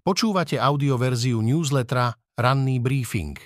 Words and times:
Počúvate 0.00 0.56
audioverziu 0.56 1.44
newslettera 1.44 2.16
Ranný 2.40 2.80
briefing. 2.80 3.36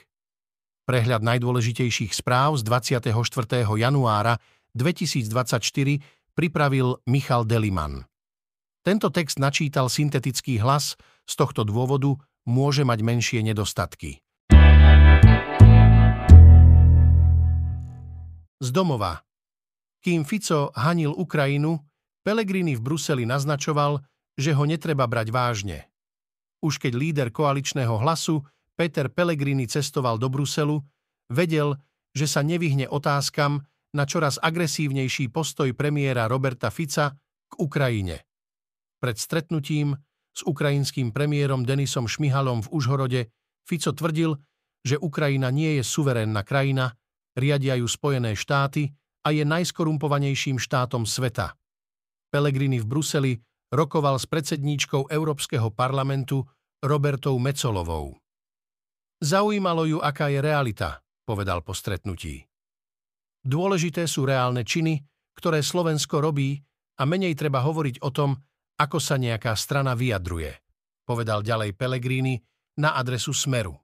Prehľad 0.87 1.27
najdôležitejších 1.27 2.15
správ 2.15 2.62
z 2.62 2.62
24. 2.71 3.11
januára 3.75 4.38
2024 4.78 5.58
pripravil 6.38 7.02
Michal 7.10 7.42
Deliman. 7.42 8.06
Tento 8.86 9.11
text 9.11 9.43
načítal 9.43 9.90
syntetický 9.90 10.62
hlas, 10.62 10.95
z 11.27 11.34
tohto 11.34 11.66
dôvodu 11.66 12.14
môže 12.46 12.86
mať 12.86 13.02
menšie 13.02 13.41
nedostatky. 13.43 14.23
Z 18.62 18.68
domova. 18.71 19.27
Kým 20.07 20.23
Fico 20.23 20.71
hanil 20.79 21.11
Ukrajinu, 21.11 21.82
Pelegrini 22.23 22.79
v 22.79 22.84
Bruseli 22.84 23.27
naznačoval, 23.27 23.98
že 24.39 24.55
ho 24.55 24.62
netreba 24.62 25.11
brať 25.11 25.34
vážne. 25.34 25.91
Už 26.65 26.81
keď 26.81 26.93
líder 26.96 27.29
koaličného 27.29 28.01
hlasu 28.01 28.41
Peter 28.73 29.12
Pellegrini 29.12 29.69
cestoval 29.69 30.16
do 30.16 30.33
Bruselu, 30.33 30.80
vedel, 31.29 31.77
že 32.16 32.25
sa 32.25 32.41
nevyhne 32.41 32.88
otázkam 32.88 33.61
na 33.93 34.09
čoraz 34.09 34.41
agresívnejší 34.41 35.29
postoj 35.29 35.69
premiéra 35.77 36.24
Roberta 36.24 36.73
Fica 36.73 37.12
k 37.47 37.52
Ukrajine. 37.61 38.24
Pred 38.97 39.16
stretnutím 39.21 39.93
s 40.33 40.41
ukrajinským 40.43 41.12
premiérom 41.12 41.69
Denisom 41.69 42.09
Šmihalom 42.09 42.65
v 42.65 42.73
Užhorode 42.73 43.21
Fico 43.69 43.93
tvrdil, 43.93 44.35
že 44.80 44.96
Ukrajina 44.96 45.52
nie 45.52 45.79
je 45.79 45.85
suverénna 45.85 46.43
krajina, 46.43 46.96
riadia 47.37 47.77
ju 47.77 47.87
Spojené 47.87 48.35
štáty 48.35 48.88
a 49.24 49.37
je 49.37 49.45
najskorumpovanejším 49.45 50.57
štátom 50.57 51.05
sveta. 51.05 51.55
Pellegrini 52.33 52.83
v 52.83 52.87
Bruseli 52.88 53.33
rokoval 53.71 54.19
s 54.19 54.27
predsedníčkou 54.27 55.07
Európskeho 55.09 55.71
parlamentu 55.71 56.45
Robertou 56.84 57.41
Mecolovou. 57.41 58.12
Zaujímalo 59.24 59.88
ju, 59.88 59.98
aká 60.05 60.29
je 60.29 60.45
realita, 60.45 61.01
povedal 61.24 61.65
po 61.65 61.73
stretnutí. 61.73 62.45
Dôležité 63.40 64.04
sú 64.04 64.28
reálne 64.28 64.68
činy, 64.68 65.00
ktoré 65.32 65.64
Slovensko 65.64 66.20
robí 66.20 66.60
a 67.00 67.08
menej 67.08 67.32
treba 67.40 67.64
hovoriť 67.64 68.05
o 68.05 68.12
tom, 68.12 68.36
ako 68.77 69.00
sa 69.00 69.16
nejaká 69.16 69.56
strana 69.56 69.96
vyjadruje, 69.96 70.52
povedal 71.08 71.40
ďalej 71.40 71.72
Pellegrini 71.72 72.36
na 72.77 72.92
adresu 73.00 73.32
Smeru. 73.32 73.80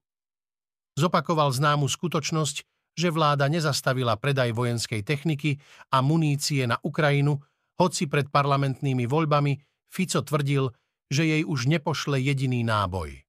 Zopakoval 1.01 1.57
známu 1.57 1.89
skutočnosť, 1.89 2.57
že 2.93 3.09
vláda 3.09 3.49
nezastavila 3.49 4.21
predaj 4.21 4.53
vojenskej 4.53 5.01
techniky 5.01 5.57
a 5.89 6.05
munície 6.05 6.69
na 6.69 6.77
Ukrajinu, 6.85 7.41
hoci 7.81 8.13
pred 8.13 8.29
parlamentnými 8.29 9.09
voľbami 9.09 9.57
Fico 9.89 10.21
tvrdil, 10.21 10.69
že 11.11 11.27
jej 11.27 11.43
už 11.43 11.67
nepošle 11.67 12.23
jediný 12.23 12.63
náboj. 12.63 13.27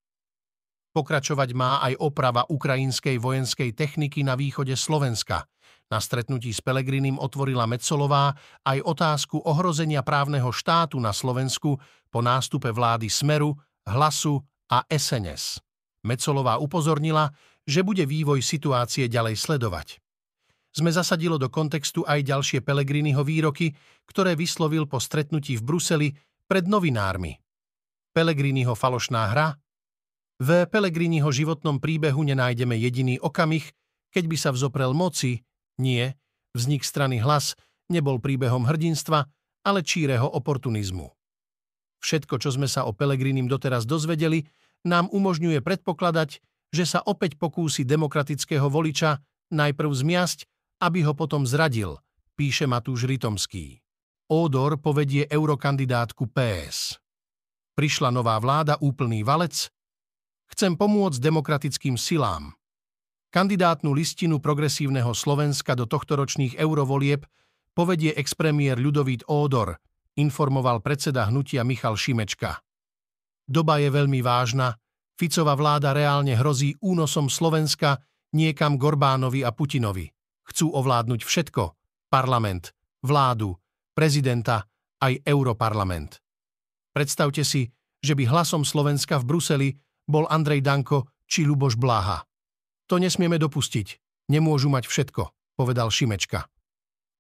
Pokračovať 0.94 1.50
má 1.58 1.82
aj 1.82 1.98
oprava 1.98 2.46
ukrajinskej 2.46 3.18
vojenskej 3.18 3.74
techniky 3.74 4.22
na 4.22 4.38
východe 4.38 4.76
Slovenska. 4.78 5.50
Na 5.92 6.00
stretnutí 6.00 6.56
s 6.56 6.64
Pelegrinim 6.64 7.20
otvorila 7.20 7.68
Metzolová 7.68 8.32
aj 8.64 8.80
otázku 8.80 9.44
ohrozenia 9.44 10.06
právneho 10.06 10.52
štátu 10.54 11.02
na 11.04 11.12
Slovensku 11.12 11.80
po 12.08 12.20
nástupe 12.24 12.72
vlády 12.72 13.12
Smeru, 13.12 13.56
Hlasu 13.88 14.40
a 14.72 14.88
SNS. 14.88 15.60
Metzolová 16.06 16.62
upozornila, 16.62 17.34
že 17.66 17.84
bude 17.84 18.06
vývoj 18.08 18.40
situácie 18.40 19.10
ďalej 19.10 19.36
sledovať. 19.36 20.00
Sme 20.72 20.92
zasadilo 20.92 21.36
do 21.36 21.52
kontextu 21.52 22.08
aj 22.08 22.24
ďalšie 22.24 22.64
Pelegriniho 22.64 23.24
výroky, 23.28 23.76
ktoré 24.08 24.40
vyslovil 24.40 24.88
po 24.88 25.04
stretnutí 25.04 25.60
v 25.60 25.64
Bruseli 25.68 26.10
pred 26.48 26.68
novinármi. 26.68 27.41
Pelegriniho 28.12 28.76
falošná 28.76 29.32
hra? 29.32 29.56
V 30.42 30.68
Pelegriniho 30.68 31.32
životnom 31.32 31.80
príbehu 31.80 32.28
nenájdeme 32.28 32.76
jediný 32.76 33.16
okamih, 33.24 33.64
keď 34.12 34.24
by 34.28 34.38
sa 34.38 34.50
vzoprel 34.52 34.92
moci, 34.92 35.48
nie, 35.80 36.12
vznik 36.52 36.84
strany 36.84 37.24
hlas 37.24 37.56
nebol 37.88 38.20
príbehom 38.20 38.68
hrdinstva, 38.68 39.28
ale 39.64 39.80
číreho 39.84 40.28
oportunizmu. 40.28 41.08
Všetko, 42.02 42.42
čo 42.42 42.50
sme 42.52 42.66
sa 42.66 42.84
o 42.90 42.92
Pelegrinim 42.92 43.46
doteraz 43.46 43.86
dozvedeli, 43.86 44.44
nám 44.82 45.08
umožňuje 45.14 45.62
predpokladať, 45.62 46.42
že 46.74 46.84
sa 46.88 47.00
opäť 47.06 47.38
pokúsi 47.38 47.86
demokratického 47.86 48.66
voliča 48.72 49.22
najprv 49.54 49.92
zmiasť, 49.92 50.40
aby 50.82 51.06
ho 51.06 51.14
potom 51.14 51.46
zradil, 51.46 52.02
píše 52.34 52.66
Matúš 52.66 53.06
Rytomský. 53.06 53.84
Ódor 54.32 54.80
povedie 54.80 55.28
eurokandidátku 55.28 56.32
PS. 56.32 57.01
Prišla 57.76 58.12
nová 58.12 58.36
vláda, 58.38 58.76
úplný 58.80 59.24
valec. 59.24 59.72
Chcem 60.52 60.76
pomôcť 60.76 61.18
demokratickým 61.24 61.96
silám. 61.96 62.52
Kandidátnu 63.32 63.96
listinu 63.96 64.44
progresívneho 64.44 65.16
Slovenska 65.16 65.72
do 65.72 65.88
tohtoročných 65.88 66.60
eurovolieb 66.60 67.24
povedie 67.72 68.12
expremiér 68.12 68.76
Ľudovít 68.76 69.24
Ódor, 69.32 69.80
informoval 70.20 70.84
predseda 70.84 71.32
hnutia 71.32 71.64
Michal 71.64 71.96
Šimečka. 71.96 72.60
Doba 73.48 73.80
je 73.80 73.88
veľmi 73.88 74.20
vážna, 74.20 74.76
Ficova 75.22 75.54
vláda 75.54 75.94
reálne 75.94 76.34
hrozí 76.34 76.74
únosom 76.82 77.30
Slovenska 77.30 78.02
niekam 78.34 78.74
Gorbánovi 78.74 79.46
a 79.46 79.54
Putinovi. 79.54 80.10
Chcú 80.50 80.74
ovládnuť 80.74 81.22
všetko. 81.22 81.64
Parlament, 82.10 82.74
vládu, 83.06 83.54
prezidenta 83.94 84.66
aj 84.98 85.22
Europarlament. 85.22 86.18
Predstavte 86.92 87.48
si, 87.48 87.72
že 88.04 88.14
by 88.18 88.28
hlasom 88.28 88.68
Slovenska 88.68 89.22
v 89.22 89.28
Bruseli 89.28 89.70
bol 90.10 90.28
Andrej 90.28 90.66
Danko 90.66 91.08
či 91.24 91.48
Luboš 91.48 91.80
Bláha. 91.80 92.28
To 92.92 93.00
nesmieme 93.00 93.40
dopustiť. 93.40 93.96
Nemôžu 94.28 94.68
mať 94.68 94.88
všetko, 94.88 95.56
povedal 95.56 95.88
Šimečka. 95.88 96.48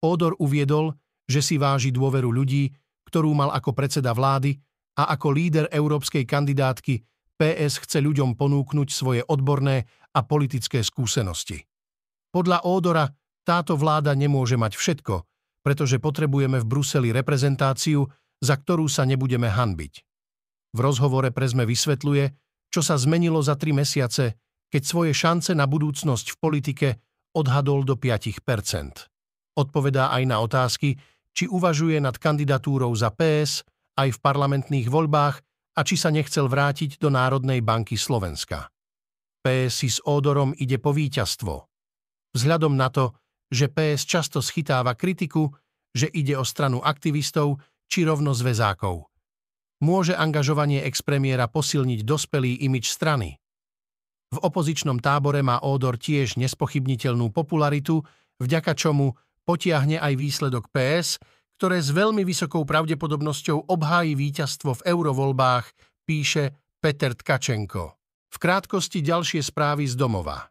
Ódor 0.03 0.35
uviedol, 0.39 0.97
že 1.29 1.39
si 1.39 1.55
váži 1.55 1.95
dôveru 1.95 2.27
ľudí, 2.27 2.67
ktorú 3.07 3.31
mal 3.31 3.51
ako 3.55 3.71
predseda 3.71 4.11
vlády 4.11 4.59
a 4.99 5.15
ako 5.15 5.27
líder 5.31 5.65
európskej 5.71 6.27
kandidátky 6.27 6.99
PS 7.39 7.81
chce 7.87 8.03
ľuďom 8.03 8.35
ponúknuť 8.35 8.87
svoje 8.91 9.21
odborné 9.23 9.87
a 10.11 10.19
politické 10.21 10.83
skúsenosti. 10.83 11.63
Podľa 12.31 12.67
Ódora 12.67 13.07
táto 13.41 13.79
vláda 13.79 14.13
nemôže 14.13 14.59
mať 14.59 14.77
všetko, 14.77 15.25
pretože 15.65 15.97
potrebujeme 15.97 16.61
v 16.61 16.69
Bruseli 16.69 17.09
reprezentáciu, 17.09 18.05
za 18.41 18.57
ktorú 18.57 18.89
sa 18.89 19.05
nebudeme 19.05 19.47
hanbiť. 19.47 19.93
V 20.73 20.79
rozhovore 20.81 21.29
pre 21.29 21.45
sme 21.45 21.63
vysvetľuje, 21.69 22.25
čo 22.73 22.81
sa 22.81 22.97
zmenilo 22.97 23.39
za 23.39 23.55
tri 23.55 23.71
mesiace, 23.71 24.41
keď 24.71 24.81
svoje 24.83 25.13
šance 25.13 25.51
na 25.53 25.67
budúcnosť 25.67 26.35
v 26.35 26.39
politike 26.39 26.87
odhadol 27.37 27.85
do 27.85 27.95
5% 27.95 29.11
Odpovedá 29.51 30.15
aj 30.15 30.23
na 30.23 30.39
otázky, 30.39 30.95
či 31.31 31.47
uvažuje 31.47 31.99
nad 31.99 32.15
kandidatúrou 32.15 32.91
za 32.95 33.11
PS 33.11 33.67
aj 33.99 34.15
v 34.15 34.21
parlamentných 34.23 34.87
voľbách 34.87 35.35
a 35.75 35.81
či 35.83 35.95
sa 35.99 36.11
nechcel 36.11 36.47
vrátiť 36.47 36.99
do 36.99 37.11
Národnej 37.11 37.59
banky 37.59 37.99
Slovenska. 37.99 38.71
PS 39.43 39.73
si 39.83 39.89
s 39.91 39.99
Ódorom 40.03 40.55
ide 40.55 40.79
po 40.79 40.95
víťazstvo. 40.95 41.67
Vzhľadom 42.31 42.79
na 42.79 42.87
to, 42.87 43.15
že 43.51 43.67
PS 43.67 44.07
často 44.07 44.39
schytáva 44.39 44.95
kritiku, 44.95 45.51
že 45.91 46.07
ide 46.07 46.39
o 46.39 46.47
stranu 46.47 46.79
aktivistov 46.79 47.59
či 47.91 48.07
rovno 48.07 48.31
zväzákov. 48.31 49.11
Môže 49.83 50.15
angažovanie 50.15 50.87
expremiéra 50.87 51.51
posilniť 51.51 52.07
dospelý 52.07 52.63
imič 52.63 52.87
strany. 52.87 53.35
V 54.31 54.39
opozičnom 54.39 55.03
tábore 55.03 55.43
má 55.43 55.59
Ódor 55.59 55.99
tiež 55.99 56.39
nespochybniteľnú 56.39 57.35
popularitu, 57.35 57.99
vďaka 58.39 58.71
čomu 58.79 59.19
potiahne 59.43 59.99
aj 59.99 60.13
výsledok 60.15 60.71
PS, 60.71 61.19
ktoré 61.59 61.83
s 61.83 61.91
veľmi 61.91 62.23
vysokou 62.23 62.63
pravdepodobnosťou 62.63 63.67
obhájí 63.67 64.15
víťazstvo 64.15 64.79
v 64.79 64.85
eurovoľbách, 64.87 65.65
píše 66.07 66.55
Peter 66.79 67.11
Tkačenko. 67.11 67.99
V 68.31 68.37
krátkosti 68.39 69.03
ďalšie 69.03 69.43
správy 69.43 69.83
z 69.85 69.99
domova. 69.99 70.47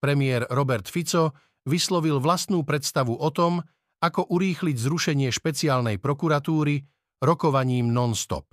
Premiér 0.00 0.48
Robert 0.48 0.88
Fico 0.88 1.36
vyslovil 1.68 2.18
vlastnú 2.18 2.64
predstavu 2.64 3.14
o 3.14 3.30
tom, 3.30 3.60
ako 4.02 4.34
urýchliť 4.34 4.76
zrušenie 4.76 5.30
špeciálnej 5.30 6.02
prokuratúry 6.02 6.82
rokovaním 7.22 7.94
non-stop. 7.94 8.50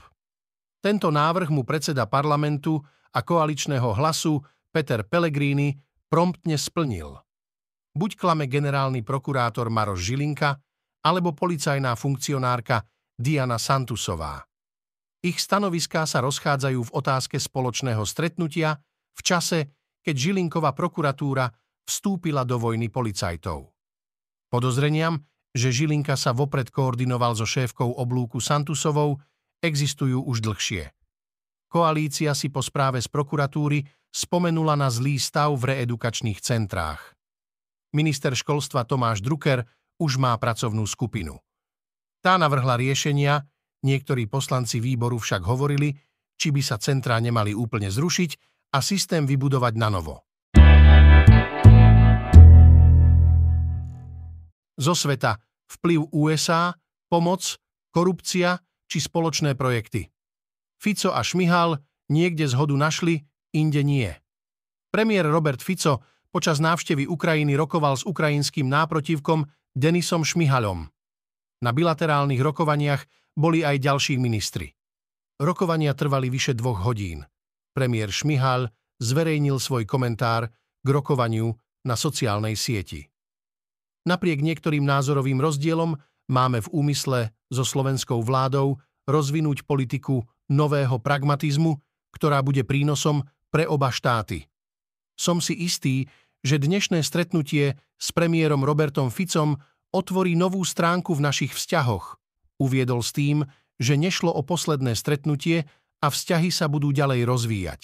Tento 0.79 1.09
návrh 1.09 1.49
mu 1.49 1.65
predseda 1.65 2.05
parlamentu 2.05 2.77
a 3.11 3.19
koaličného 3.25 3.97
hlasu 3.97 4.37
Peter 4.69 5.01
Pellegrini 5.01 5.73
promptne 6.05 6.55
splnil. 6.55 7.17
Buď 7.97 8.11
klame 8.15 8.45
generálny 8.45 9.01
prokurátor 9.01 9.73
Maroš 9.73 10.13
Žilinka, 10.13 10.61
alebo 11.03 11.33
policajná 11.33 11.97
funkcionárka 11.97 12.85
Diana 13.17 13.57
Santusová. 13.57 14.39
Ich 15.19 15.41
stanoviská 15.41 16.07
sa 16.07 16.23
rozchádzajú 16.23 16.79
v 16.79 16.93
otázke 16.95 17.35
spoločného 17.35 18.03
stretnutia 18.07 18.79
v 19.15 19.21
čase, 19.25 19.59
keď 19.99 20.15
Žilinková 20.15 20.71
prokuratúra 20.71 21.51
vstúpila 21.83 22.47
do 22.47 22.55
vojny 22.55 22.87
policajtov. 22.87 23.67
Podozreniam, 24.47 25.19
že 25.53 25.73
Žilinka 25.73 26.13
sa 26.13 26.31
vopred 26.35 26.69
koordinoval 26.69 27.33
so 27.33 27.45
šéfkou 27.45 27.97
oblúku 27.97 28.37
Santusovou, 28.37 29.17
existujú 29.59 30.23
už 30.23 30.45
dlhšie. 30.45 30.93
koalícia 31.69 32.33
si 32.33 32.49
po 32.49 32.65
správe 32.65 32.97
z 32.97 33.07
prokuratúry 33.11 33.85
spomenula 34.09 34.73
na 34.73 34.89
zlý 34.89 35.21
stav 35.21 35.53
v 35.53 35.75
reedukačných 35.75 36.41
centrách. 36.41 37.13
Minister 37.93 38.33
školstva 38.33 38.85
Tomáš 38.85 39.21
Drucker 39.21 39.65
už 40.01 40.17
má 40.17 40.33
pracovnú 40.37 40.85
skupinu. 40.85 41.37
Tá 42.21 42.37
navrhla 42.37 42.77
riešenia, 42.77 43.45
niektorí 43.85 44.25
poslanci 44.25 44.81
výboru 44.81 45.21
však 45.21 45.45
hovorili, 45.45 45.93
či 46.39 46.49
by 46.55 46.61
sa 46.63 46.77
centrá 46.79 47.19
nemali 47.19 47.51
úplne 47.51 47.91
zrušiť 47.91 48.31
a 48.73 48.79
systém 48.79 49.25
vybudovať 49.25 49.73
na 49.75 49.89
novo. 49.91 50.28
Zo 54.79 54.95
sveta 54.95 55.35
vplyv 55.67 56.15
USA, 56.15 56.71
pomoc, 57.11 57.59
korupcia 57.91 58.63
či 58.87 58.97
spoločné 59.03 59.59
projekty. 59.59 60.07
Fico 60.79 61.11
a 61.11 61.19
Šmihal 61.19 61.83
niekde 62.07 62.47
zhodu 62.47 62.73
našli, 62.79 63.27
inde 63.51 63.83
nie. 63.83 64.07
Premiér 64.87 65.27
Robert 65.27 65.59
Fico 65.59 65.99
počas 66.31 66.63
návštevy 66.63 67.05
Ukrajiny 67.11 67.59
rokoval 67.59 67.99
s 67.99 68.07
ukrajinským 68.07 68.71
náprotivkom 68.71 69.43
Denisom 69.75 70.23
Šmihalom. 70.23 70.87
Na 71.59 71.75
bilaterálnych 71.75 72.39
rokovaniach 72.39 73.03
boli 73.35 73.67
aj 73.67 73.83
ďalší 73.83 74.15
ministri. 74.15 74.71
Rokovania 75.43 75.91
trvali 75.91 76.31
vyše 76.31 76.55
dvoch 76.55 76.87
hodín. 76.87 77.27
Premiér 77.75 78.15
Šmihal 78.15 78.71
zverejnil 79.03 79.59
svoj 79.59 79.83
komentár 79.83 80.47
k 80.79 80.87
rokovaniu 80.87 81.51
na 81.83 81.99
sociálnej 81.99 82.55
sieti. 82.55 83.08
Napriek 84.07 84.39
niektorým 84.39 84.83
názorovým 84.83 85.39
rozdielom 85.43 85.99
máme 86.31 86.63
v 86.63 86.71
úmysle 86.71 87.19
so 87.51 87.63
slovenskou 87.65 88.21
vládou 88.21 88.79
rozvinúť 89.09 89.65
politiku 89.65 90.23
nového 90.49 91.01
pragmatizmu, 91.01 91.77
ktorá 92.13 92.41
bude 92.41 92.65
prínosom 92.65 93.25
pre 93.49 93.65
oba 93.65 93.89
štáty. 93.89 94.45
Som 95.19 95.41
si 95.43 95.57
istý, 95.57 96.07
že 96.45 96.61
dnešné 96.61 97.03
stretnutie 97.03 97.75
s 97.99 98.07
premiérom 98.15 98.63
Robertom 98.63 99.11
Ficom 99.11 99.59
otvorí 99.91 100.37
novú 100.37 100.63
stránku 100.63 101.13
v 101.17 101.25
našich 101.25 101.51
vzťahoch. 101.53 102.17
Uviedol 102.61 103.03
s 103.03 103.11
tým, 103.11 103.43
že 103.79 103.95
nešlo 103.95 104.31
o 104.31 104.41
posledné 104.43 104.95
stretnutie 104.97 105.69
a 105.99 106.07
vzťahy 106.07 106.49
sa 106.51 106.71
budú 106.71 106.95
ďalej 106.95 107.27
rozvíjať. 107.27 107.81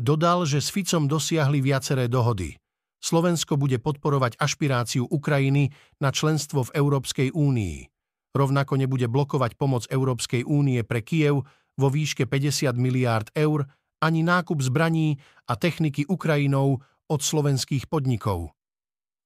Dodal, 0.00 0.48
že 0.48 0.64
s 0.64 0.72
Ficom 0.72 1.06
dosiahli 1.06 1.60
viaceré 1.60 2.08
dohody. 2.08 2.56
Slovensko 3.00 3.56
bude 3.56 3.80
podporovať 3.80 4.36
ašpiráciu 4.36 5.08
Ukrajiny 5.08 5.72
na 6.04 6.12
členstvo 6.12 6.68
v 6.68 6.74
Európskej 6.76 7.32
únii. 7.32 7.88
Rovnako 8.36 8.76
nebude 8.78 9.08
blokovať 9.08 9.56
pomoc 9.56 9.88
Európskej 9.88 10.46
únie 10.46 10.84
pre 10.86 11.00
Kiev 11.02 11.42
vo 11.74 11.88
výške 11.88 12.28
50 12.28 12.76
miliárd 12.76 13.32
eur 13.34 13.66
ani 14.04 14.20
nákup 14.20 14.60
zbraní 14.60 15.16
a 15.48 15.56
techniky 15.56 16.06
Ukrajinou 16.08 16.80
od 17.10 17.20
slovenských 17.20 17.88
podnikov. 17.88 18.52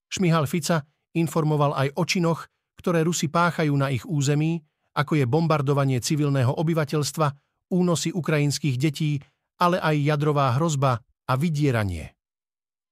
Šmihal 0.09 0.47
Fica 0.47 0.87
informoval 1.15 1.75
aj 1.75 1.89
o 1.99 2.05
činoch, 2.07 2.47
ktoré 2.79 3.03
Rusi 3.03 3.31
páchajú 3.31 3.75
na 3.75 3.91
ich 3.91 4.07
území, 4.07 4.63
ako 4.95 5.19
je 5.19 5.27
bombardovanie 5.27 5.99
civilného 5.99 6.55
obyvateľstva, 6.55 7.27
únosy 7.75 8.15
ukrajinských 8.15 8.77
detí, 8.79 9.19
ale 9.59 9.83
aj 9.83 9.97
jadrová 9.99 10.55
hrozba 10.55 11.03
a 11.27 11.33
vydieranie. 11.35 12.15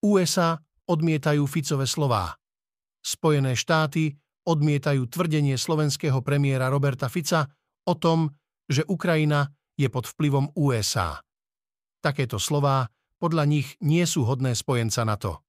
USA 0.02 0.58
odmietajú 0.87 1.44
Ficové 1.46 1.87
slová. 1.87 2.34
Spojené 3.02 3.58
štáty 3.58 4.14
odmietajú 4.46 5.06
tvrdenie 5.11 5.58
slovenského 5.58 6.23
premiéra 6.23 6.70
Roberta 6.70 7.06
Fica 7.11 7.46
o 7.87 7.94
tom, 7.99 8.31
že 8.67 8.87
Ukrajina 8.87 9.46
je 9.79 9.88
pod 9.90 10.06
vplyvom 10.06 10.55
USA. 10.58 11.19
Takéto 12.02 12.38
slová 12.38 12.90
podľa 13.19 13.46
nich 13.46 13.79
nie 13.82 14.02
sú 14.02 14.26
hodné 14.26 14.55
spojenca 14.58 15.06
NATO. 15.06 15.46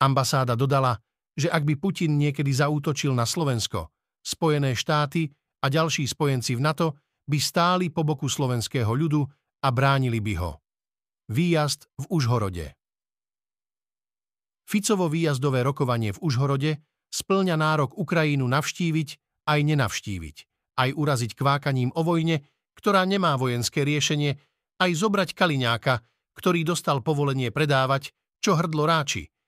Ambasáda 0.00 0.52
dodala, 0.56 0.96
že 1.32 1.48
ak 1.48 1.64
by 1.64 1.74
Putin 1.80 2.20
niekedy 2.20 2.52
zaútočil 2.52 3.12
na 3.16 3.24
Slovensko, 3.24 3.88
Spojené 4.18 4.76
štáty 4.76 5.24
a 5.64 5.72
ďalší 5.72 6.04
spojenci 6.04 6.58
v 6.58 6.60
NATO 6.60 7.00
by 7.24 7.38
stáli 7.40 7.88
po 7.88 8.04
boku 8.04 8.28
slovenského 8.28 8.92
ľudu 8.92 9.24
a 9.64 9.68
bránili 9.72 10.20
by 10.20 10.34
ho. 10.36 10.60
Výjazd 11.32 11.88
v 11.96 12.04
Užhorode 12.12 12.77
Ficovo 14.68 15.08
výjazdové 15.08 15.64
rokovanie 15.64 16.12
v 16.12 16.20
Užhorode 16.20 16.84
splňa 17.08 17.56
nárok 17.56 17.96
Ukrajinu 17.96 18.44
navštíviť 18.44 19.08
aj 19.48 19.60
nenavštíviť, 19.64 20.36
aj 20.76 20.90
uraziť 20.92 21.32
kvákaním 21.32 21.96
o 21.96 22.04
vojne, 22.04 22.44
ktorá 22.76 23.08
nemá 23.08 23.40
vojenské 23.40 23.80
riešenie, 23.80 24.36
aj 24.76 24.90
zobrať 24.92 25.32
Kaliňáka, 25.32 26.04
ktorý 26.36 26.68
dostal 26.68 27.00
povolenie 27.00 27.48
predávať, 27.48 28.12
čo 28.44 28.60
hrdlo 28.60 28.84
ráči– 28.84 29.32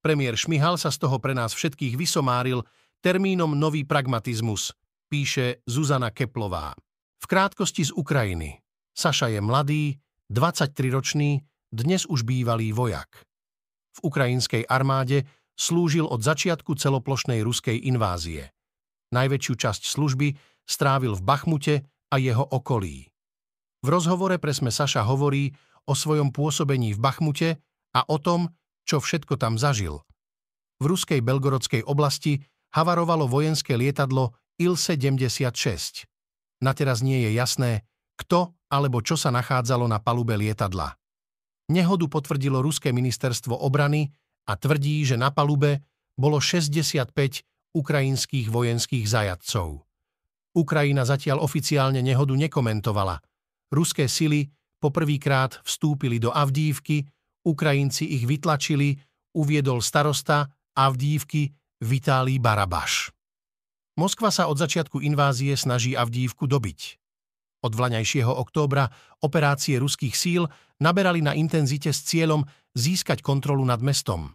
Premiér 0.00 0.32
Šmihal 0.32 0.80
sa 0.80 0.88
z 0.88 0.96
toho 0.96 1.20
pre 1.20 1.36
nás 1.36 1.52
všetkých 1.52 2.00
vysomáril 2.00 2.64
termínom 3.04 3.52
nový 3.52 3.84
pragmatizmus, 3.84 4.72
píše 5.12 5.60
Zuzana 5.68 6.08
Keplová. 6.08 6.72
V 7.20 7.24
krátkosti 7.28 7.84
z 7.84 7.92
Ukrajiny. 7.92 8.64
Saša 8.96 9.28
je 9.28 9.40
mladý, 9.44 9.84
23-ročný, 10.32 11.44
dnes 11.68 12.08
už 12.08 12.24
bývalý 12.24 12.72
vojak. 12.72 13.28
V 13.96 13.98
ukrajinskej 14.06 14.68
armáde 14.70 15.26
slúžil 15.58 16.06
od 16.06 16.22
začiatku 16.22 16.78
celoplošnej 16.78 17.42
ruskej 17.44 17.76
invázie. 17.76 18.54
Najväčšiu 19.10 19.54
časť 19.58 19.82
služby 19.90 20.38
strávil 20.64 21.18
v 21.18 21.22
Bachmute 21.26 21.74
a 22.10 22.16
jeho 22.16 22.46
okolí. 22.46 23.10
V 23.80 23.88
rozhovore 23.88 24.38
pre 24.38 24.54
Sme 24.54 24.70
Saša 24.70 25.02
hovorí 25.02 25.50
o 25.88 25.96
svojom 25.96 26.30
pôsobení 26.30 26.94
v 26.94 27.02
Bachmute 27.02 27.50
a 27.96 28.06
o 28.06 28.20
tom, 28.20 28.54
čo 28.86 29.02
všetko 29.02 29.40
tam 29.40 29.58
zažil. 29.58 30.04
V 30.80 30.84
ruskej 30.88 31.20
Belgorodskej 31.20 31.84
oblasti 31.84 32.40
havarovalo 32.72 33.26
vojenské 33.26 33.74
lietadlo 33.74 34.36
Il-76. 34.60 36.06
Nateraz 36.60 37.00
nie 37.00 37.24
je 37.24 37.30
jasné, 37.32 37.88
kto 38.20 38.52
alebo 38.68 39.00
čo 39.00 39.16
sa 39.16 39.32
nachádzalo 39.32 39.88
na 39.88 39.98
palube 39.98 40.36
lietadla. 40.36 40.99
Nehodu 41.70 42.10
potvrdilo 42.10 42.58
Ruské 42.58 42.90
ministerstvo 42.90 43.54
obrany 43.54 44.10
a 44.50 44.58
tvrdí, 44.58 45.06
že 45.06 45.14
na 45.14 45.30
palube 45.30 45.86
bolo 46.18 46.42
65 46.42 47.14
ukrajinských 47.72 48.50
vojenských 48.50 49.06
zajadcov. 49.06 49.86
Ukrajina 50.50 51.06
zatiaľ 51.06 51.46
oficiálne 51.46 52.02
nehodu 52.02 52.34
nekomentovala. 52.34 53.22
Ruské 53.70 54.10
sily 54.10 54.50
poprvýkrát 54.82 55.62
vstúpili 55.62 56.18
do 56.18 56.34
Avdívky, 56.34 57.06
Ukrajinci 57.46 58.18
ich 58.18 58.26
vytlačili, 58.26 58.98
uviedol 59.38 59.78
starosta 59.78 60.50
Avdívky 60.74 61.54
Vitálí 61.80 62.42
Barabaš. 62.42 63.14
Moskva 63.96 64.34
sa 64.34 64.50
od 64.50 64.58
začiatku 64.58 65.00
invázie 65.00 65.54
snaží 65.54 65.94
Avdívku 65.94 66.50
dobiť. 66.50 66.99
Od 67.60 67.72
vlaňajšieho 67.76 68.32
októbra 68.32 68.88
operácie 69.20 69.76
ruských 69.76 70.16
síl 70.16 70.48
naberali 70.80 71.20
na 71.20 71.36
intenzite 71.36 71.92
s 71.92 72.08
cieľom 72.08 72.48
získať 72.72 73.20
kontrolu 73.20 73.60
nad 73.68 73.84
mestom. 73.84 74.32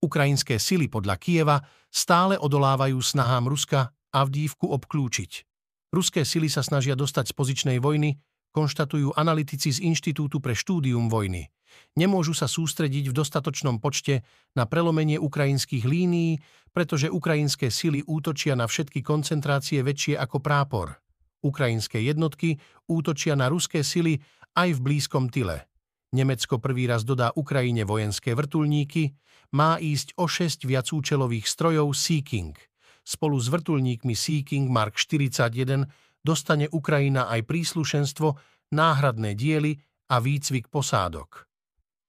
Ukrajinské 0.00 0.56
sily 0.56 0.86
podľa 0.86 1.18
Kieva 1.18 1.56
stále 1.90 2.38
odolávajú 2.38 2.96
snahám 3.02 3.50
Ruska 3.50 3.92
Avdívku 4.14 4.70
obklúčiť. 4.70 5.44
Ruské 5.92 6.22
sily 6.24 6.48
sa 6.48 6.64
snažia 6.64 6.96
dostať 6.96 7.32
z 7.32 7.36
pozičnej 7.36 7.78
vojny, 7.82 8.16
konštatujú 8.52 9.12
analytici 9.16 9.68
z 9.74 9.84
Inštitútu 9.84 10.40
pre 10.40 10.56
štúdium 10.56 11.12
vojny. 11.12 11.52
Nemôžu 12.00 12.32
sa 12.32 12.48
sústrediť 12.48 13.12
v 13.12 13.16
dostatočnom 13.16 13.76
počte 13.82 14.24
na 14.56 14.64
prelomenie 14.64 15.20
ukrajinských 15.20 15.84
línií, 15.84 16.40
pretože 16.72 17.12
ukrajinské 17.12 17.68
sily 17.68 18.06
útočia 18.08 18.56
na 18.56 18.64
všetky 18.64 19.04
koncentrácie 19.04 19.84
väčšie 19.84 20.16
ako 20.16 20.40
prápor. 20.40 20.96
Ukrajinské 21.44 22.02
jednotky 22.02 22.58
útočia 22.90 23.38
na 23.38 23.46
ruské 23.52 23.86
sily 23.86 24.18
aj 24.58 24.78
v 24.78 24.80
blízkom 24.82 25.30
tyle. 25.30 25.68
Nemecko 26.10 26.56
prvý 26.56 26.88
raz 26.88 27.04
dodá 27.04 27.30
Ukrajine 27.36 27.84
vojenské 27.84 28.32
vrtulníky, 28.32 29.12
má 29.52 29.80
ísť 29.80 30.16
o 30.20 30.28
6 30.28 30.64
viacúčelových 30.68 31.48
strojov 31.48 31.92
Sea 31.96 32.24
King. 32.24 32.56
Spolu 33.04 33.40
s 33.40 33.48
vrtulníkmi 33.48 34.12
Sea 34.12 34.44
King 34.44 34.68
Mark 34.68 34.96
41 34.96 35.88
dostane 36.20 36.68
Ukrajina 36.68 37.28
aj 37.32 37.48
príslušenstvo, 37.48 38.28
náhradné 38.72 39.32
diely 39.32 39.80
a 40.12 40.20
výcvik 40.20 40.68
posádok. 40.68 41.48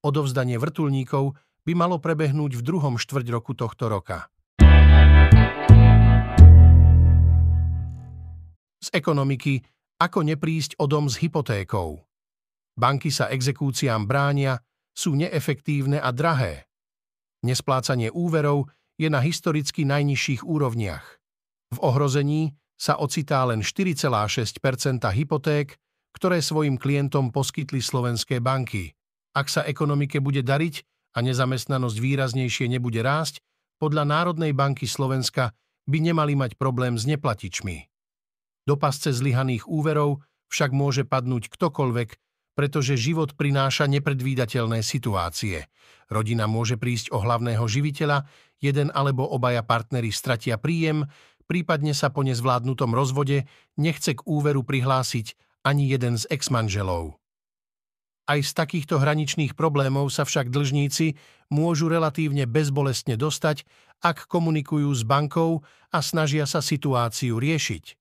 Odovzdanie 0.04 0.60
vrtulníkov 0.60 1.36
by 1.64 1.74
malo 1.76 2.00
prebehnúť 2.00 2.60
v 2.60 2.66
druhom 2.66 2.96
štvrť 2.96 3.28
roku 3.32 3.52
tohto 3.56 3.92
roka. 3.92 4.32
Z 8.80 8.96
ekonomiky 8.96 9.62
ako 10.00 10.24
neprísť 10.24 10.80
o 10.80 10.88
dom 10.88 11.12
s 11.12 11.20
hypotékou. 11.20 12.00
Banky 12.80 13.12
sa 13.12 13.28
exekúciám 13.28 14.08
bránia, 14.08 14.64
sú 14.96 15.16
neefektívne 15.20 16.00
a 16.00 16.16
drahé. 16.16 16.72
Nesplácanie 17.44 18.12
úverov 18.12 18.72
je 19.00 19.12
na 19.12 19.20
historicky 19.20 19.84
najnižších 19.84 20.44
úrovniach. 20.44 21.20
V 21.76 21.78
ohrození 21.84 22.56
sa 22.80 22.96
ocitá 22.96 23.44
len 23.44 23.60
4,6 23.60 24.08
hypoték, 25.12 25.76
ktoré 26.16 26.40
svojim 26.40 26.80
klientom 26.80 27.32
poskytli 27.36 27.84
slovenské 27.84 28.40
banky. 28.40 28.96
Ak 29.36 29.52
sa 29.52 29.68
ekonomike 29.68 30.24
bude 30.24 30.44
dariť 30.44 30.84
a 31.16 31.24
nezamestnanosť 31.24 31.98
výraznejšie 32.00 32.72
nebude 32.72 33.04
rásť, 33.04 33.44
podľa 33.80 34.04
Národnej 34.08 34.52
banky 34.52 34.88
Slovenska 34.88 35.56
by 35.88 35.98
nemali 36.12 36.36
mať 36.36 36.60
problém 36.60 37.00
s 37.00 37.08
neplatičmi. 37.08 37.88
Do 38.70 38.78
pasce 38.78 39.10
zlyhaných 39.10 39.66
úverov 39.66 40.22
však 40.54 40.70
môže 40.78 41.02
padnúť 41.02 41.50
ktokoľvek, 41.50 42.10
pretože 42.54 43.02
život 43.02 43.34
prináša 43.34 43.90
nepredvídateľné 43.90 44.86
situácie. 44.86 45.66
Rodina 46.06 46.46
môže 46.46 46.78
prísť 46.78 47.10
o 47.10 47.18
hlavného 47.18 47.66
živiteľa, 47.66 48.30
jeden 48.62 48.94
alebo 48.94 49.26
obaja 49.26 49.66
partnery 49.66 50.14
stratia 50.14 50.62
príjem, 50.62 51.10
prípadne 51.50 51.98
sa 51.98 52.14
po 52.14 52.22
nezvládnutom 52.22 52.94
rozvode 52.94 53.50
nechce 53.74 54.14
k 54.14 54.22
úveru 54.30 54.62
prihlásiť 54.62 55.34
ani 55.66 55.90
jeden 55.90 56.22
z 56.22 56.30
exmanželov. 56.30 57.18
Aj 58.30 58.38
z 58.38 58.54
takýchto 58.54 59.02
hraničných 59.02 59.58
problémov 59.58 60.14
sa 60.14 60.30
však 60.30 60.54
dlžníci 60.54 61.18
môžu 61.50 61.90
relatívne 61.90 62.46
bezbolestne 62.46 63.18
dostať, 63.18 63.66
ak 64.06 64.30
komunikujú 64.30 64.94
s 64.94 65.02
bankou 65.02 65.66
a 65.90 66.06
snažia 66.06 66.46
sa 66.46 66.62
situáciu 66.62 67.42
riešiť. 67.42 67.99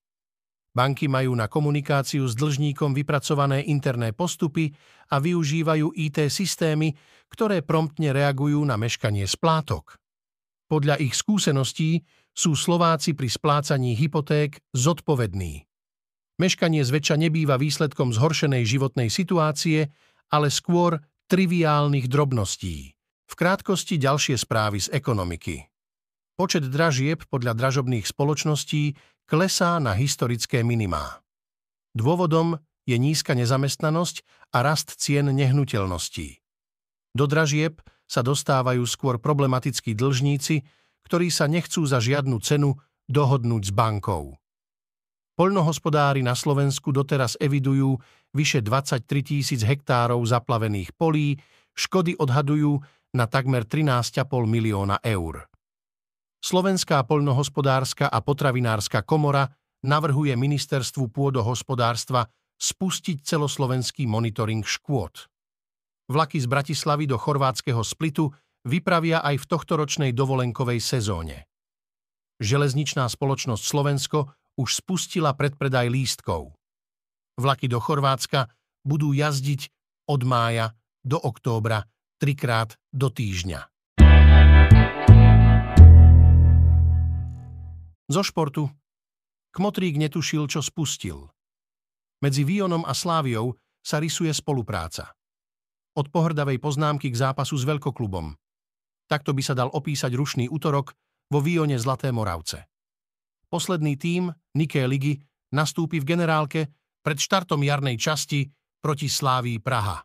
Banky 0.78 1.11
majú 1.11 1.35
na 1.35 1.50
komunikáciu 1.50 2.23
s 2.30 2.38
dlžníkom 2.38 2.94
vypracované 2.94 3.66
interné 3.66 4.14
postupy 4.14 4.70
a 5.11 5.18
využívajú 5.18 5.90
IT 5.99 6.30
systémy, 6.30 6.94
ktoré 7.26 7.66
promptne 7.66 8.14
reagujú 8.14 8.62
na 8.62 8.78
meškanie 8.78 9.26
splátok. 9.26 9.99
Podľa 10.70 11.02
ich 11.02 11.18
skúseností 11.18 12.06
sú 12.30 12.54
Slováci 12.54 13.18
pri 13.18 13.26
splácaní 13.26 13.99
hypoték 13.99 14.62
zodpovední. 14.70 15.66
Meškanie 16.38 16.87
zväčša 16.87 17.18
nebýva 17.18 17.58
výsledkom 17.58 18.14
zhoršenej 18.14 18.62
životnej 18.62 19.11
situácie, 19.11 19.90
ale 20.30 20.47
skôr 20.47 21.02
triviálnych 21.26 22.06
drobností. 22.06 22.94
V 23.26 23.35
krátkosti 23.35 23.99
ďalšie 23.99 24.38
správy 24.38 24.78
z 24.87 24.94
ekonomiky. 24.94 25.66
Počet 26.38 26.70
dražieb 26.70 27.26
podľa 27.26 27.58
dražobných 27.58 28.06
spoločností 28.06 28.94
klesá 29.28 29.76
na 29.76 29.92
historické 29.92 30.64
minimá. 30.64 31.20
Dôvodom 31.92 32.56
je 32.88 32.97
nízka 32.97 33.37
nezamestnanosť 33.37 34.25
a 34.56 34.64
rast 34.64 34.97
cien 34.97 35.28
nehnuteľností. 35.28 36.40
Do 37.12 37.28
dražieb 37.28 37.85
sa 38.08 38.25
dostávajú 38.25 38.88
skôr 38.88 39.20
problematickí 39.20 39.92
dlžníci, 39.92 40.64
ktorí 41.04 41.28
sa 41.28 41.44
nechcú 41.44 41.85
za 41.85 42.00
žiadnu 42.00 42.40
cenu 42.40 42.73
dohodnúť 43.04 43.68
s 43.68 43.73
bankou. 43.73 44.37
Poľnohospodári 45.37 46.25
na 46.25 46.32
Slovensku 46.32 46.90
doteraz 46.90 47.37
evidujú 47.38 48.00
vyše 48.32 48.64
23 48.64 49.04
tisíc 49.23 49.61
hektárov 49.61 50.20
zaplavených 50.25 50.97
polí, 50.97 51.37
škody 51.76 52.16
odhadujú 52.16 52.80
na 53.12 53.25
takmer 53.28 53.64
13,5 53.64 54.25
milióna 54.44 55.00
eur. 55.04 55.48
Slovenská 56.38 57.02
poľnohospodárska 57.02 58.07
a 58.07 58.18
potravinárska 58.23 59.02
komora 59.02 59.50
navrhuje 59.83 60.35
ministerstvu 60.38 61.11
pôdohospodárstva 61.11 62.30
spustiť 62.59 63.23
celoslovenský 63.23 64.07
monitoring 64.07 64.66
škôd. 64.66 65.30
Vlaky 66.11 66.38
z 66.42 66.47
Bratislavy 66.50 67.04
do 67.07 67.21
chorvátskeho 67.21 67.83
Splitu 67.85 68.30
vypravia 68.66 69.23
aj 69.23 69.45
v 69.45 69.49
tohtoročnej 69.50 70.11
dovolenkovej 70.16 70.83
sezóne. 70.83 71.47
Železničná 72.38 73.07
spoločnosť 73.07 73.62
Slovensko 73.62 74.18
už 74.59 74.83
spustila 74.83 75.35
predpredaj 75.35 75.87
lístkov. 75.90 76.54
Vlaky 77.38 77.71
do 77.71 77.78
Chorvátska 77.78 78.50
budú 78.83 79.14
jazdiť 79.14 79.71
od 80.11 80.21
mája 80.26 80.75
do 81.07 81.18
októbra 81.18 81.87
trikrát 82.18 82.75
do 82.90 83.11
týždňa. 83.14 83.77
Zo 88.09 88.25
športu. 88.25 88.73
Kmotrík 89.53 90.00
netušil, 90.00 90.49
čo 90.49 90.65
spustil. 90.65 91.29
Medzi 92.25 92.41
Vionom 92.41 92.81
a 92.88 92.97
Sláviou 92.97 93.53
sa 93.85 94.00
rysuje 94.00 94.33
spolupráca. 94.33 95.12
Od 95.93 96.09
pohrdavej 96.09 96.57
poznámky 96.57 97.12
k 97.12 97.21
zápasu 97.21 97.61
s 97.61 97.69
veľkoklubom. 97.69 98.33
Takto 99.12 99.37
by 99.37 99.43
sa 99.45 99.53
dal 99.53 99.69
opísať 99.69 100.17
rušný 100.17 100.49
útorok 100.49 100.97
vo 101.29 101.45
Vione 101.45 101.77
Zlaté 101.77 102.09
Moravce. 102.09 102.65
Posledný 103.53 104.00
tím, 104.00 104.33
Niké 104.57 104.88
ligy, 104.88 105.21
nastúpi 105.53 106.00
v 106.00 106.09
generálke 106.09 106.61
pred 107.05 107.21
štartom 107.21 107.61
jarnej 107.61 108.00
časti 108.00 108.49
proti 108.81 109.12
Slávii 109.12 109.61
Praha. 109.61 110.00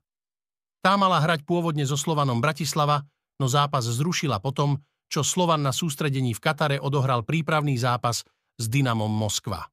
Tá 0.84 1.00
mala 1.00 1.24
hrať 1.24 1.48
pôvodne 1.48 1.88
so 1.88 1.96
Slovanom 1.96 2.44
Bratislava, 2.44 3.08
no 3.40 3.48
zápas 3.48 3.88
zrušila 3.88 4.44
potom, 4.44 4.76
čo 5.14 5.22
Slovan 5.22 5.62
na 5.62 5.70
sústredení 5.70 6.34
v 6.34 6.42
Katare 6.42 6.78
odohral 6.82 7.22
prípravný 7.22 7.78
zápas 7.78 8.26
s 8.58 8.66
Dynamom 8.66 9.14
Moskva. 9.14 9.70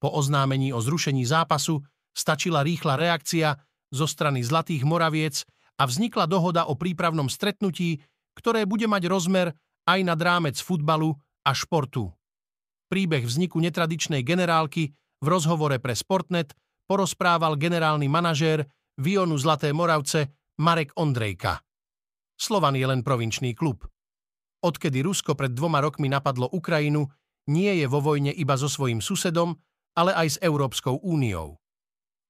Po 0.00 0.08
oznámení 0.08 0.72
o 0.72 0.80
zrušení 0.80 1.28
zápasu 1.28 1.84
stačila 2.16 2.64
rýchla 2.64 2.96
reakcia 2.96 3.52
zo 3.92 4.08
strany 4.08 4.40
Zlatých 4.40 4.88
Moraviec 4.88 5.44
a 5.76 5.84
vznikla 5.84 6.24
dohoda 6.24 6.64
o 6.72 6.80
prípravnom 6.80 7.28
stretnutí, 7.28 8.00
ktoré 8.32 8.64
bude 8.64 8.88
mať 8.88 9.04
rozmer 9.12 9.52
aj 9.84 10.00
nad 10.00 10.16
rámec 10.16 10.56
futbalu 10.56 11.12
a 11.44 11.52
športu 11.52 12.08
príbeh 12.94 13.26
vzniku 13.26 13.58
netradičnej 13.58 14.22
generálky 14.22 14.94
v 15.18 15.26
rozhovore 15.26 15.82
pre 15.82 15.98
Sportnet 15.98 16.54
porozprával 16.86 17.58
generálny 17.58 18.06
manažér 18.06 18.62
Vionu 19.02 19.34
Zlaté 19.34 19.74
Moravce 19.74 20.30
Marek 20.62 20.94
Ondrejka. 20.94 21.58
Slovan 22.38 22.78
je 22.78 22.86
len 22.86 23.02
provinčný 23.02 23.58
klub. 23.58 23.82
Odkedy 24.64 25.04
Rusko 25.04 25.36
pred 25.36 25.52
dvoma 25.52 25.84
rokmi 25.84 26.08
napadlo 26.08 26.48
Ukrajinu, 26.48 27.04
nie 27.52 27.68
je 27.76 27.84
vo 27.84 28.00
vojne 28.00 28.32
iba 28.32 28.56
so 28.56 28.64
svojím 28.64 29.04
susedom, 29.04 29.52
ale 29.92 30.16
aj 30.16 30.28
s 30.34 30.36
Európskou 30.40 31.04
úniou. 31.04 31.60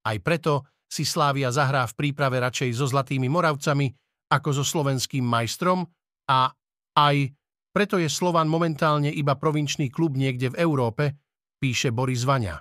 Aj 0.03 0.19
preto 0.19 0.67
si 0.91 1.07
Slávia 1.07 1.55
zahrá 1.55 1.87
v 1.87 1.95
príprave 1.95 2.43
radšej 2.43 2.75
so 2.75 2.91
Zlatými 2.91 3.31
Moravcami 3.31 3.95
ako 4.35 4.50
so 4.50 4.64
slovenským 4.67 5.23
majstrom 5.23 5.87
a 6.26 6.50
aj 6.99 7.31
preto 7.71 8.03
je 8.03 8.11
Slovan 8.11 8.50
momentálne 8.50 9.14
iba 9.14 9.38
provinčný 9.38 9.91
klub 9.95 10.19
niekde 10.19 10.50
v 10.50 10.59
Európe, 10.59 11.14
píše 11.62 11.95
Boris 11.95 12.26
Vaňa. 12.26 12.59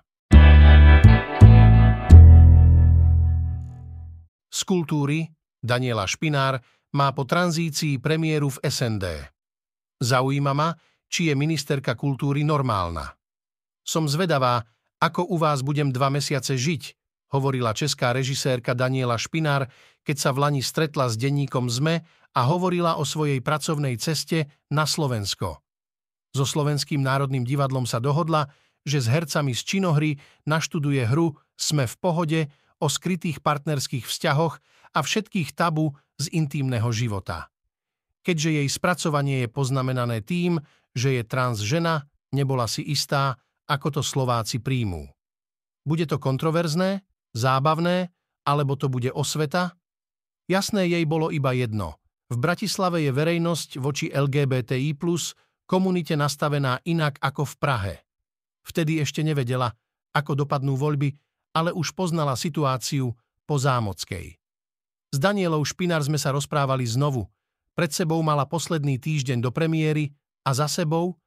Z 4.53 4.61
kultúry 4.69 5.25
Daniela 5.57 6.05
Špinár 6.05 6.61
má 6.93 7.09
po 7.17 7.25
tranzícii 7.25 7.97
premiéru 7.97 8.53
v 8.53 8.61
SND. 8.69 9.32
Zaujíma 10.03 10.51
ma, 10.51 10.75
či 11.07 11.31
je 11.31 11.33
ministerka 11.33 11.95
kultúry 11.95 12.43
normálna. 12.43 13.15
Som 13.87 14.11
zvedavá, 14.11 14.67
ako 14.99 15.31
u 15.31 15.39
vás 15.39 15.63
budem 15.63 15.91
dva 15.95 16.11
mesiace 16.11 16.59
žiť, 16.59 16.83
hovorila 17.31 17.71
česká 17.71 18.11
režisérka 18.11 18.75
Daniela 18.75 19.15
Špinár, 19.15 19.71
keď 20.03 20.17
sa 20.19 20.29
v 20.35 20.41
Lani 20.43 20.61
stretla 20.61 21.07
s 21.07 21.15
denníkom 21.15 21.71
ZME 21.71 22.03
a 22.33 22.41
hovorila 22.49 22.99
o 22.99 23.07
svojej 23.07 23.39
pracovnej 23.39 23.95
ceste 23.97 24.51
na 24.67 24.83
Slovensko. 24.83 25.63
So 26.33 26.49
Slovenským 26.49 26.99
národným 26.99 27.45
divadlom 27.45 27.85
sa 27.85 28.01
dohodla, 28.01 28.49
že 28.83 28.99
s 28.99 29.07
hercami 29.07 29.53
z 29.53 29.61
činohry 29.63 30.11
naštuduje 30.49 31.07
hru 31.07 31.37
Sme 31.53 31.85
v 31.85 31.95
pohode 32.01 32.39
o 32.81 32.89
skrytých 32.89 33.39
partnerských 33.39 34.03
vzťahoch 34.03 34.57
a 34.97 34.99
všetkých 34.99 35.53
tabu 35.53 35.93
z 36.17 36.33
intímneho 36.33 36.89
života. 36.89 37.52
Keďže 38.23 38.63
jej 38.63 38.67
spracovanie 38.71 39.43
je 39.45 39.49
poznamenané 39.51 40.23
tým, 40.23 40.57
že 40.95 41.19
je 41.19 41.23
trans 41.27 41.59
žena, 41.59 42.07
nebola 42.31 42.65
si 42.71 42.81
istá, 42.87 43.35
ako 43.67 43.99
to 43.99 44.01
Slováci 44.01 44.63
príjmú. 44.63 45.11
Bude 45.83 46.07
to 46.07 46.15
kontroverzné, 46.17 47.03
zábavné, 47.35 48.15
alebo 48.47 48.79
to 48.79 48.87
bude 48.87 49.11
osveta? 49.11 49.75
Jasné 50.47 50.87
jej 50.87 51.03
bolo 51.03 51.31
iba 51.31 51.51
jedno. 51.51 51.99
V 52.31 52.39
Bratislave 52.39 53.03
je 53.03 53.11
verejnosť 53.11 53.77
voči 53.83 54.07
LGBTI+, 54.11 54.95
komunite 55.67 56.15
nastavená 56.15 56.79
inak 56.87 57.19
ako 57.19 57.43
v 57.43 57.55
Prahe. 57.59 57.95
Vtedy 58.63 59.03
ešte 59.03 59.19
nevedela, 59.23 59.75
ako 60.15 60.47
dopadnú 60.47 60.79
voľby, 60.79 61.11
ale 61.53 61.75
už 61.75 61.91
poznala 61.91 62.39
situáciu 62.39 63.11
po 63.43 63.55
Zámockej. 63.59 64.39
S 65.13 65.17
Danielou 65.19 65.61
Špinár 65.61 66.01
sme 66.01 66.17
sa 66.17 66.33
rozprávali 66.33 66.87
znovu. 66.87 67.27
Pred 67.73 67.91
sebou 67.93 68.21
mala 68.21 68.45
posledný 68.45 69.01
týždeň 69.01 69.41
do 69.41 69.49
premiéry 69.49 70.13
a 70.45 70.53
za 70.53 70.69
sebou 70.69 71.17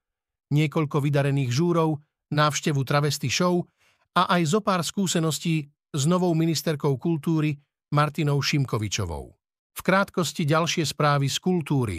niekoľko 0.55 1.03
vydarených 1.03 1.51
žúrov, 1.51 1.99
návštevu 2.31 2.83
travesty 2.87 3.27
show 3.27 3.67
a 4.15 4.31
aj 4.39 4.43
zo 4.55 4.61
pár 4.63 4.83
skúseností 4.87 5.67
s 5.91 6.03
novou 6.07 6.31
ministerkou 6.39 6.95
kultúry 6.99 7.59
Martinou 7.91 8.39
Šimkovičovou. 8.43 9.35
V 9.77 9.81
krátkosti 9.83 10.49
ďalšie 10.49 10.87
správy 10.87 11.29
z 11.29 11.39
kultúry. 11.43 11.99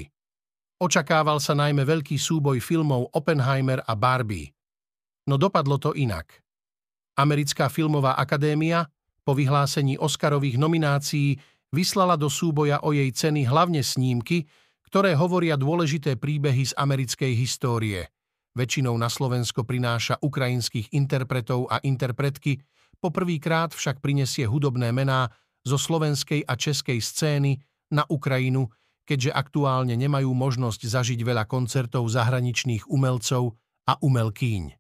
Očakával 0.78 1.42
sa 1.42 1.58
najmä 1.58 1.84
veľký 1.84 2.18
súboj 2.18 2.62
filmov 2.62 3.10
Oppenheimer 3.14 3.82
a 3.86 3.94
Barbie. 3.98 4.54
No 5.28 5.36
dopadlo 5.36 5.82
to 5.82 5.92
inak. 5.98 6.42
Americká 7.18 7.68
filmová 7.68 8.16
akadémia 8.16 8.86
Po 9.28 9.36
vyhlásení 9.36 10.00
Oscarových 10.00 10.56
nominácií 10.56 11.36
vyslala 11.78 12.18
do 12.18 12.26
súboja 12.26 12.82
o 12.82 12.90
jej 12.90 13.14
ceny 13.14 13.46
hlavne 13.46 13.86
snímky, 13.86 14.50
ktoré 14.90 15.14
hovoria 15.14 15.54
dôležité 15.54 16.18
príbehy 16.18 16.66
z 16.66 16.74
americkej 16.74 17.38
histórie. 17.38 18.10
Väčšinou 18.58 18.98
na 18.98 19.06
Slovensko 19.06 19.62
prináša 19.62 20.18
ukrajinských 20.18 20.90
interpretov 20.98 21.70
a 21.70 21.78
interpretky, 21.86 22.58
poprvýkrát 22.98 23.78
však 23.78 24.02
prinesie 24.02 24.50
hudobné 24.50 24.90
mená 24.90 25.30
zo 25.62 25.78
slovenskej 25.78 26.42
a 26.50 26.58
českej 26.58 26.98
scény 26.98 27.62
na 27.94 28.02
Ukrajinu, 28.10 28.74
keďže 29.06 29.30
aktuálne 29.38 29.94
nemajú 29.94 30.34
možnosť 30.34 30.82
zažiť 30.90 31.20
veľa 31.22 31.46
koncertov 31.46 32.10
zahraničných 32.10 32.90
umelcov 32.90 33.54
a 33.86 33.94
umelkýň. 34.02 34.74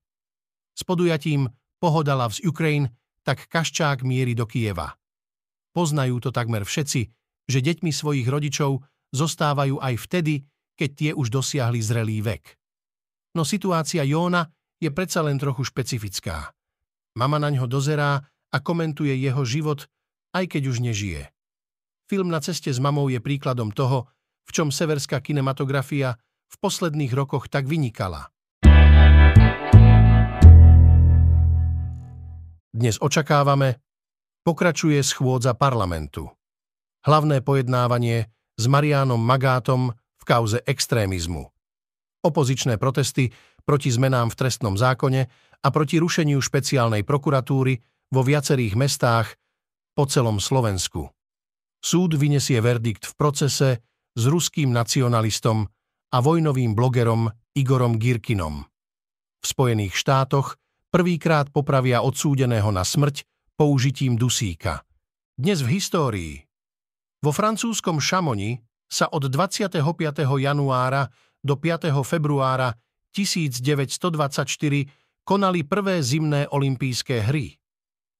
S 0.73 0.81
podujatím 0.81 1.45
Pohoda 1.77 2.17
Loves 2.17 2.41
Ukraine 2.41 2.89
tak 3.21 3.45
Kaščák 3.45 4.01
mierí 4.01 4.33
do 4.33 4.49
Kieva. 4.49 4.97
Poznajú 5.75 6.19
to 6.23 6.29
takmer 6.29 6.67
všetci, 6.67 7.01
že 7.47 7.59
deťmi 7.63 7.91
svojich 7.91 8.27
rodičov 8.27 8.83
zostávajú 9.15 9.79
aj 9.79 9.95
vtedy, 10.03 10.43
keď 10.77 10.89
tie 10.93 11.11
už 11.15 11.31
dosiahli 11.31 11.79
zrelý 11.81 12.21
vek. 12.21 12.59
No 13.33 13.47
situácia 13.47 14.03
Jóna 14.03 14.45
je 14.77 14.89
predsa 14.93 15.25
len 15.25 15.41
trochu 15.41 15.65
špecifická. 15.65 16.53
Mama 17.17 17.41
na 17.41 17.49
ňo 17.49 17.65
dozerá 17.65 18.21
a 18.53 18.57
komentuje 18.61 19.13
jeho 19.17 19.41
život, 19.41 19.89
aj 20.37 20.45
keď 20.53 20.63
už 20.69 20.77
nežije. 20.85 21.33
Film 22.07 22.29
Na 22.31 22.39
ceste 22.39 22.71
s 22.71 22.79
mamou 22.79 23.09
je 23.11 23.19
príkladom 23.19 23.73
toho, 23.73 24.07
v 24.47 24.51
čom 24.53 24.71
severská 24.71 25.19
kinematografia 25.19 26.15
v 26.47 26.55
posledných 26.61 27.11
rokoch 27.11 27.51
tak 27.51 27.67
vynikala. 27.67 28.31
Dnes 32.71 33.01
očakávame, 33.01 33.81
pokračuje 34.47 35.03
schôdza 35.03 35.51
parlamentu. 35.59 36.31
Hlavné 37.03 37.43
pojednávanie 37.43 38.31
s 38.55 38.63
Mariánom 38.71 39.19
Magátom 39.19 39.91
v 39.91 40.23
kauze 40.23 40.63
extrémizmu. 40.63 41.51
Opozičné 42.23 42.79
protesty 42.79 43.35
proti 43.67 43.91
zmenám 43.91 44.31
v 44.31 44.39
trestnom 44.39 44.79
zákone 44.79 45.27
a 45.59 45.67
proti 45.67 45.99
rušeniu 45.99 46.39
špeciálnej 46.39 47.03
prokuratúry 47.03 47.75
vo 48.07 48.23
viacerých 48.23 48.79
mestách 48.79 49.35
po 49.91 50.07
celom 50.07 50.39
Slovensku. 50.39 51.11
Súd 51.83 52.15
vyniesie 52.15 52.63
verdikt 52.63 53.03
v 53.03 53.13
procese 53.19 53.69
s 54.15 54.23
ruským 54.31 54.71
nacionalistom 54.71 55.67
a 56.15 56.17
vojnovým 56.23 56.71
blogerom 56.71 57.27
Igorom 57.51 57.99
Girkinom. 57.99 58.63
V 59.43 59.45
Spojených 59.45 59.91
štátoch 59.99 60.55
prvýkrát 60.87 61.51
popravia 61.51 61.99
odsúdeného 61.99 62.71
na 62.71 62.87
smrť 62.87 63.27
použitím 63.57 64.21
dusíka. 64.21 64.85
Dnes 65.33 65.65
v 65.65 65.81
histórii. 65.81 66.45
Vo 67.25 67.33
francúzskom 67.33 67.97
Šamoni 67.97 68.61
sa 68.85 69.09
od 69.09 69.33
25. 69.33 69.81
januára 70.21 71.09
do 71.41 71.57
5. 71.57 71.89
februára 72.05 72.77
1924 73.17 73.97
konali 75.25 75.65
prvé 75.65 76.05
zimné 76.05 76.45
olympijské 76.45 77.25
hry. 77.25 77.57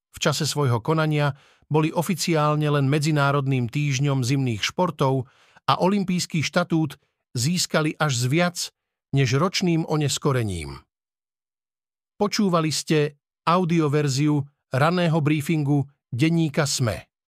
V 0.10 0.17
čase 0.17 0.50
svojho 0.50 0.82
konania 0.82 1.38
boli 1.70 1.94
oficiálne 1.94 2.65
len 2.65 2.89
Medzinárodným 2.89 3.70
týždňom 3.70 4.25
zimných 4.25 4.65
športov 4.65 5.29
a 5.70 5.77
olympijský 5.77 6.41
štatút 6.41 6.98
získali 7.38 7.94
až 8.01 8.17
z 8.17 8.25
viac 8.25 8.58
než 9.13 9.38
ročným 9.38 9.86
oneskorením. 9.86 10.82
Počúvali 12.17 12.74
ste 12.74 13.22
audioverziu 13.46 14.56
raného 14.77 15.17
briefingu 15.22 15.89
denníka 16.13 16.69
SME. 16.69 17.06